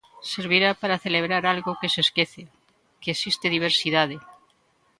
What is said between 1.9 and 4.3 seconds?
se esquece, que existe diversidade.